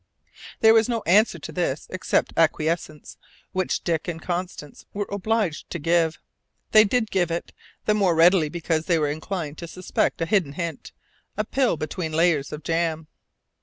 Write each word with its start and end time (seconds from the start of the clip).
There 0.61 0.73
was 0.73 0.89
no 0.89 1.03
answer 1.05 1.37
to 1.37 1.51
this 1.51 1.85
except 1.91 2.33
acquiescence, 2.35 3.17
which 3.51 3.83
Dick 3.83 4.07
and 4.07 4.19
Constance 4.19 4.83
were 4.95 5.05
obliged 5.11 5.69
to 5.69 5.77
give. 5.77 6.17
They 6.71 6.83
did 6.85 7.11
give 7.11 7.29
it: 7.29 7.53
the 7.85 7.93
more 7.93 8.15
readily 8.15 8.49
because 8.49 8.85
they 8.87 8.97
were 8.97 9.11
inclined 9.11 9.59
to 9.59 9.67
suspect 9.67 10.19
a 10.19 10.25
hidden 10.25 10.53
hint, 10.53 10.91
a 11.37 11.43
pill 11.45 11.77
between 11.77 12.13
layers 12.13 12.51
of 12.51 12.63
jam. 12.63 13.09